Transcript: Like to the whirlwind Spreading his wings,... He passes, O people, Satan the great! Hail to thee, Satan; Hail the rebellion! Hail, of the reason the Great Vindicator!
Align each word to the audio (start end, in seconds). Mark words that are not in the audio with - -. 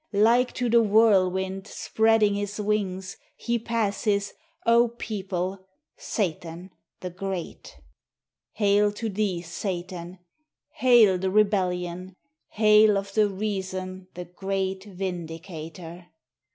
Like 0.13 0.51
to 0.53 0.67
the 0.67 0.81
whirlwind 0.81 1.67
Spreading 1.67 2.33
his 2.33 2.59
wings,... 2.59 3.17
He 3.37 3.59
passes, 3.59 4.33
O 4.65 4.87
people, 4.97 5.67
Satan 5.95 6.71
the 7.01 7.11
great! 7.11 7.77
Hail 8.53 8.91
to 8.93 9.09
thee, 9.09 9.43
Satan; 9.43 10.17
Hail 10.77 11.19
the 11.19 11.29
rebellion! 11.29 12.15
Hail, 12.49 12.97
of 12.97 13.13
the 13.13 13.29
reason 13.29 14.07
the 14.15 14.25
Great 14.25 14.85
Vindicator! 14.85 16.07